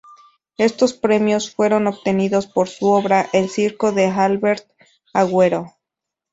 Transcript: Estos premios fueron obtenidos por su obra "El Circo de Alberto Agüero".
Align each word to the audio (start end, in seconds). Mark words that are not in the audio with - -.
Estos 0.57 0.93
premios 0.93 1.51
fueron 1.53 1.85
obtenidos 1.85 2.47
por 2.47 2.67
su 2.69 2.87
obra 2.87 3.29
"El 3.33 3.51
Circo 3.51 3.91
de 3.91 4.07
Alberto 4.07 4.73
Agüero". 5.13 5.75